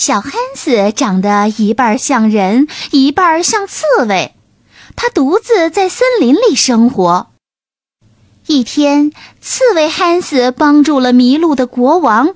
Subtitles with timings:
[0.00, 4.34] 小汉斯长得一半像人，一半像刺猬。
[4.96, 7.26] 他独自在森林里生活。
[8.46, 9.12] 一天，
[9.42, 12.34] 刺猬汉斯帮助了迷路的国王。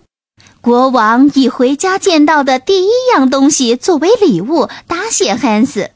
[0.61, 5.91] 国王以回家见到的第一样东西作为礼物答谢汉斯。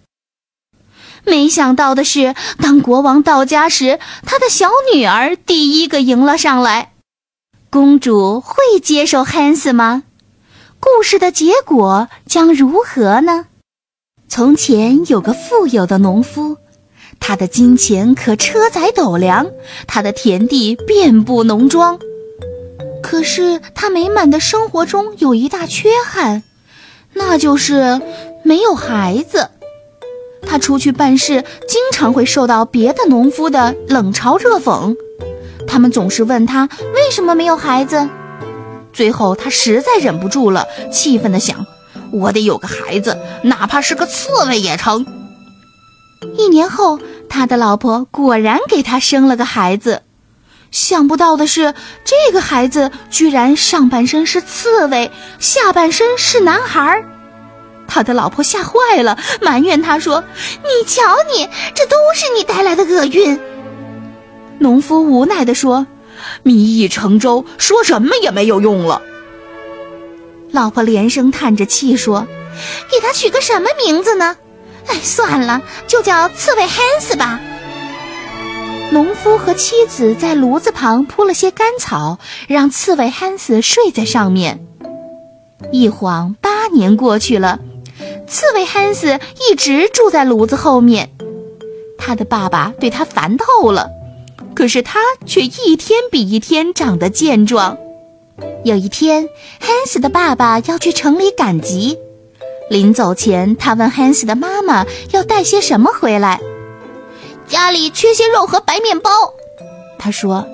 [1.27, 6.93] 没想到的是，当国王到家时，他的小女儿第一个迎了上来。
[7.69, 10.05] 公主会接受汉斯吗？
[10.81, 13.47] 故事的结果将如何呢？
[14.29, 16.57] 从前有个富有的农夫，
[17.19, 19.47] 他的金钱可车载斗量，
[19.87, 21.99] 他的田地遍布农庄。
[23.03, 26.43] 可是他美满的生活中有一大缺憾，
[27.13, 28.01] 那就是
[28.45, 29.51] 没有孩子。
[30.43, 34.97] 他出去办事，经常会受到别的农夫的冷嘲热讽，
[35.67, 38.09] 他们总是问他为什么没有孩子。
[38.93, 41.67] 最后，他实在忍不住了，气愤地想
[42.11, 45.07] ：“我得有个孩子，哪怕是个刺猬也成。”
[46.37, 50.03] 一年后，他的老婆果然给他生了个孩子。
[50.71, 57.05] 想不到的是，这个孩子居然上半身是刺猬，下半身是男孩。
[57.87, 60.25] 他的老婆吓坏了，埋怨他说
[60.63, 63.39] ：“你瞧你，这都是你带来的厄运。”
[64.59, 65.87] 农夫无奈地说。
[66.43, 69.03] 民意成舟，说什么也没有用了。
[70.51, 72.27] 老婆连声叹着气说
[72.91, 74.37] ：“给他取个什么名字呢？
[74.87, 77.41] 哎，算了，就叫刺猬汉斯吧。”
[78.91, 84.65] 农夫和妻子在炉子旁铺了些干草，让刺猬汉斯睡在上面。
[85.71, 87.59] 一晃八年过去了，
[88.27, 89.21] 刺猬汉斯
[89.51, 91.11] 一直住在炉子后面。
[91.99, 93.91] 他的爸爸对他烦透了。
[94.59, 97.79] 可是他却一天比一天长得健壮。
[98.65, 99.29] 有一天，
[99.61, 101.97] 汉斯的爸爸要去城里赶集，
[102.69, 106.41] 临走前，他问汉斯的妈妈要带些什么回来。
[107.47, 109.11] 家里缺些肉和白面包，
[109.97, 110.45] 他说。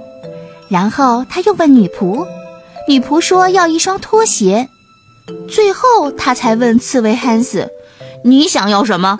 [0.69, 2.27] 然后他又问女仆，
[2.87, 4.69] 女仆说要一双拖鞋。
[5.49, 7.71] 最后他才问刺猬汉斯
[8.23, 9.19] ：“你想要什么？”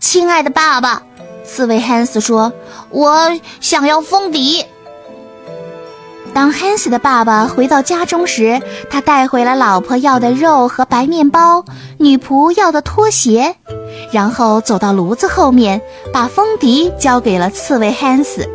[0.00, 1.04] 亲爱的爸爸。
[1.42, 2.52] 刺猬汉斯说
[2.90, 3.30] ：“我
[3.60, 4.64] 想要风笛。”
[6.32, 11.64] 当汉斯的爸爸回到家中时，他带回了老婆要的肉和白面包，
[11.98, 13.56] 女仆要的拖鞋，
[14.12, 18.48] 然后走到炉子后面，把风笛交给了刺猬汉斯。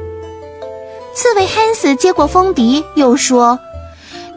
[1.13, 3.59] 刺猬汉斯接过风笛，又说：“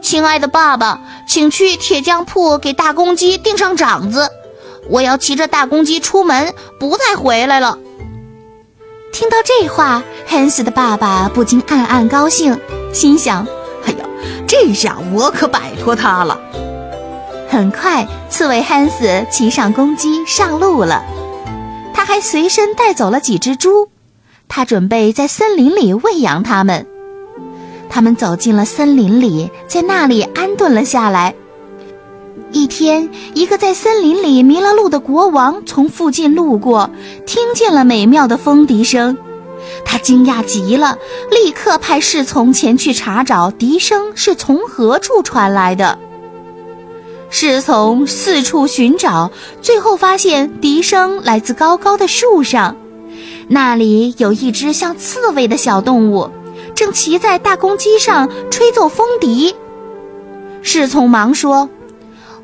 [0.03, 4.29] 亲爱的爸爸，请去铁匠铺给大公鸡钉上掌子，
[4.89, 7.79] 我要骑着大公鸡出门，不再回来了。”
[9.11, 12.57] 听到这话，汉斯的爸爸不禁暗暗高兴，
[12.93, 13.45] 心想
[13.85, 14.05] ：“哎呀，
[14.47, 16.39] 这下我可摆脱他了。”
[17.49, 21.03] 很快，刺猬汉斯骑上公鸡上路了。
[21.93, 23.89] 他还随身带走了几只猪，
[24.47, 26.85] 他准备在森林里喂养它们。
[27.89, 31.33] 他们走进了森林里，在那里安顿了下来。
[32.51, 36.89] 一天，一个在森林里迷了路的国王从附近路过，
[37.25, 39.15] 听见了美妙的风笛声，
[39.85, 40.97] 他惊讶极了，
[41.29, 45.99] 立刻派侍从前去查找笛声是从何处传来的。
[47.29, 52.75] 侍从四处寻找，最后发现笛声来自高高的树上，
[53.47, 56.31] 那里有一只像刺猬的小动物，
[56.73, 59.55] 正骑在大公鸡上吹奏风笛。
[60.63, 61.69] 侍从忙说。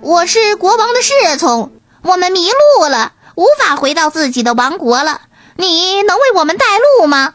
[0.06, 1.72] 我是国王的侍从，
[2.04, 5.22] 我们迷路了，无法回到自己的王国了。
[5.56, 7.34] 你能为我们带路吗？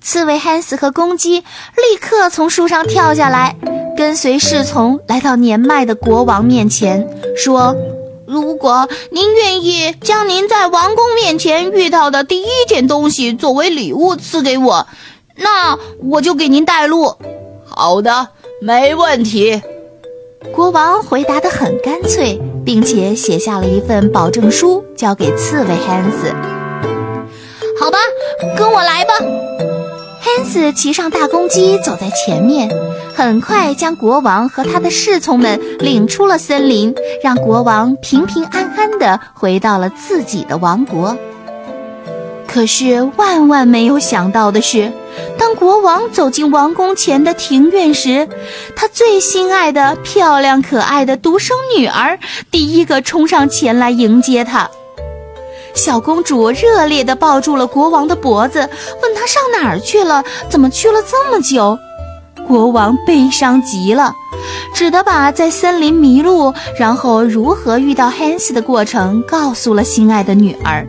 [0.00, 3.54] 刺猬汉斯和公鸡立刻从树上跳下来，
[3.96, 7.76] 跟随侍从来到年迈的国王面前，说
[8.26, 14.88] ：“如果您愿意将您在王宫面前遇到的第一件东西作为礼物赐给我，
[15.36, 17.14] 那我就给您带路。”
[17.70, 18.30] 好的，
[18.60, 19.62] 没问题。
[20.54, 26.32] 国王回答得很干脆，并且写下了一份保证书，交给刺猬汉斯。
[27.80, 27.98] 好吧，
[28.56, 29.14] 跟我来吧。
[30.20, 32.70] 汉汉斯骑上大公鸡，走在前面，
[33.12, 36.94] 很快将国王和他的侍从们领出了森林，
[37.24, 41.16] 让国王平平安安地回到了自己的王国。
[42.46, 44.92] 可是万万没有想到的是，
[45.38, 48.28] 当国王走进王宫前的庭院时，
[48.76, 52.18] 他最心爱的、漂亮可爱的独生女儿
[52.50, 54.68] 第一个冲上前来迎接他。
[55.74, 58.68] 小公主热烈地抱住了国王的脖子，
[59.02, 61.78] 问他上哪儿去了，怎么去了这么久？
[62.46, 64.14] 国王悲伤极了，
[64.74, 70.86] 只得把在森林迷路，然后如何遇到汉斯的过程告诉了心爱的女儿。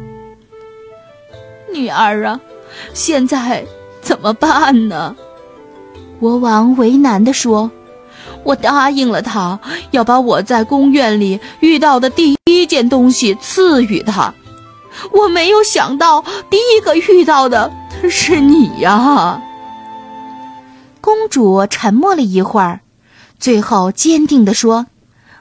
[1.72, 2.40] 女儿啊，
[2.94, 3.66] 现在
[4.10, 5.16] 怎么办呢？
[6.20, 7.70] 国王为难地说
[8.44, 9.60] ：“我答应了他，
[9.92, 14.34] 要把我在宫院里遇到的第一件东西赐予他。”
[15.14, 17.72] 我没有想到，第一个遇到的
[18.10, 19.40] 是你呀。
[21.02, 22.80] 公主沉默了一会儿，
[23.40, 24.88] 最后坚定地说：“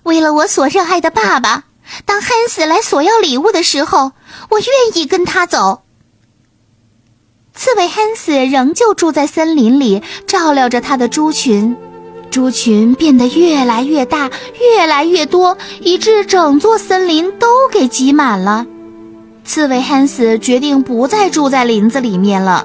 [0.05, 1.65] 为了我所热爱的爸爸，
[2.05, 4.13] 当汉斯来索要礼物的时候，
[4.51, 4.69] 我愿
[5.03, 5.85] 意跟他走。”
[7.59, 11.77] 刺猬汉斯仍旧住在森林里，照料着他的猪群，
[12.31, 18.65] 猪群变得越来越大，越来越多，以致整座森林都给挤满了。
[19.45, 22.65] 刺猬汉斯决定不再住在林子里面了，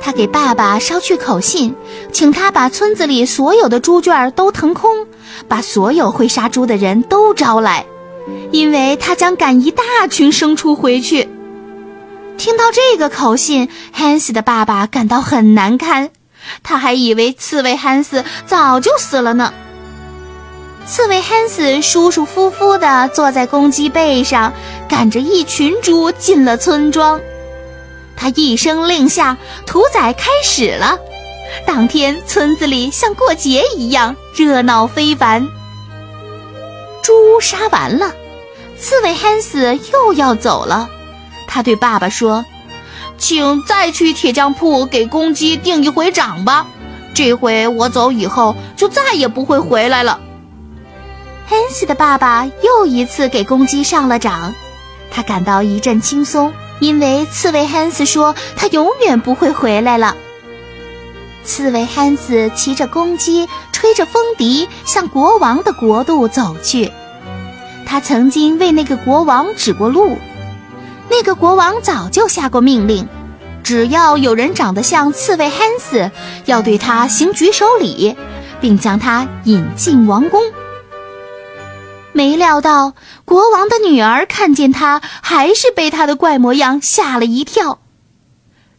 [0.00, 1.72] 他给爸爸捎去口信，
[2.10, 5.06] 请他把村子里所有的猪圈都腾空，
[5.46, 7.86] 把所有会杀猪的人都招来，
[8.50, 11.28] 因为他将赶一大群牲畜回去。
[12.38, 16.10] 听到这个口信，汉斯的爸爸感到很难堪，
[16.62, 19.52] 他还以为刺猬汉斯早就死了呢。
[20.86, 24.52] 刺猬汉斯舒舒服服地坐在公鸡背上，
[24.88, 27.20] 赶着一群猪进了村庄。
[28.16, 29.36] 他一声令下，
[29.66, 30.96] 屠宰开始了。
[31.66, 35.48] 当天，村子里像过节一样热闹非凡。
[37.02, 38.14] 猪杀完了，
[38.78, 40.88] 刺猬汉斯又要走了。
[41.48, 42.44] 他对爸爸说
[43.18, 46.68] ：“请再去铁匠铺给公鸡定一回掌吧。
[47.14, 50.20] 这回我走以后，就再也不会回来了。”
[51.48, 54.54] 汉斯的爸爸又一次给公鸡上了掌，
[55.10, 60.14] 他感到一阵轻松，因为刺猬汉斯说他永远不会回来了。
[61.44, 66.92] 刺猬汉斯骑着公鸡，吹着风笛，向国王的国度走去。
[67.86, 70.18] 他曾经为那个国王指过路，
[71.10, 73.08] 那个国王早就下过命令，
[73.64, 76.10] 只要有人长得像刺猬汉斯，
[76.44, 78.16] 要对他行举手礼，
[78.60, 80.40] 并将他引进王宫。
[82.12, 82.94] 没料到，
[83.24, 87.78] 国王的女儿看见他，还是被他的怪模样吓了一跳。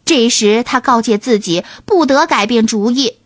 [0.05, 3.17] 这时，他告诫自己不得改变主意，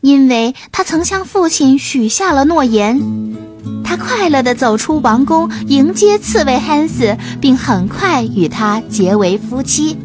[0.00, 3.45] 因为他曾向父亲许下了诺言。
[3.86, 9.96] 他快乐地走出王宫，迎接刺猬汉斯，并很快与他结为夫妻。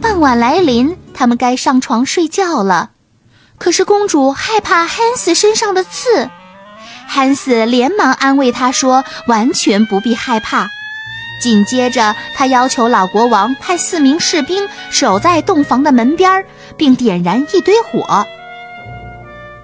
[0.00, 2.90] 傍晚来临，他们该上床睡觉了。
[3.58, 6.30] 可是公主害怕汉斯身上的刺。
[7.08, 10.68] 汉斯连忙安慰他说：“完全不必害怕。”
[11.42, 16.44] 紧接着，他要求老国王派四名士兵守在洞房的门边，
[16.76, 18.24] 并点燃一堆火。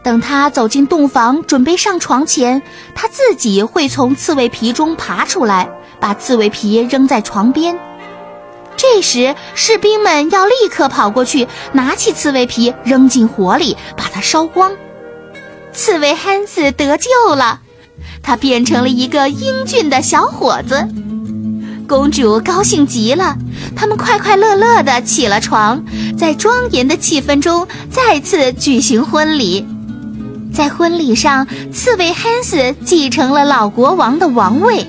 [0.05, 2.63] 等他走进洞房准备上床前，
[2.95, 5.67] 他自己会从刺猬皮中爬出来，
[5.99, 7.77] 把刺猬皮扔在床边。
[8.77, 14.73] 这时，士兵们要立刻跑过去，拿起刺猬皮扔进火里，把它烧光。
[15.73, 17.61] 刺猬汉斯得救了，
[18.23, 20.87] 他变成了一个英俊的小伙子。
[21.89, 23.37] 公主高兴极了，
[23.75, 25.83] 他们快快乐乐地起了床，
[26.19, 29.67] 在庄严的气氛中再次举行婚礼。
[30.55, 34.87] 在婚礼上，刺猬汉斯继承了老国王的王位。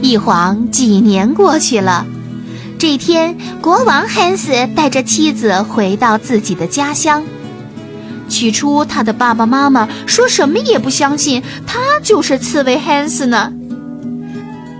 [0.00, 2.06] 一晃几年过去了，
[2.78, 7.24] 这天，国王汉斯带着妻子回到自己的家乡。
[8.28, 13.52] 起初，他的爸爸妈妈说什么也不相信他就是刺猬汉斯呢。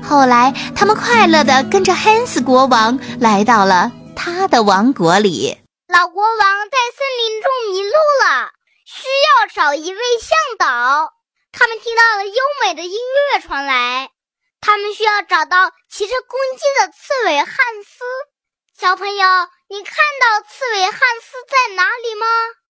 [0.01, 5.59] 后来，他们快乐地跟着汉斯国王来到了他的王国里。
[5.93, 7.91] 老国王在森林中迷路
[8.23, 8.53] 了，
[8.91, 11.13] 需要找一位向导。
[11.53, 12.99] 他们听到了优美的音
[13.33, 14.11] 乐传来，
[14.63, 17.49] 他们需要找到骑着公鸡的刺猬汉
[17.85, 18.05] 斯。
[18.81, 19.27] 小朋友，
[19.69, 22.27] 你看到刺猬汉斯在哪里吗？